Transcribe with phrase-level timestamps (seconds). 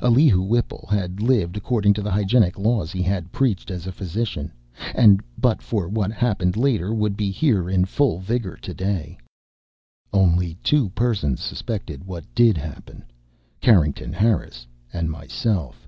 [0.00, 4.50] Elihu Whipple had lived according to the hygienic laws he had preached as a physician,
[4.94, 9.18] and but for what happened later would be here in full vigor today.
[10.10, 13.04] Only two persons suspected what did happen
[13.60, 15.86] Carrington Harris and myself.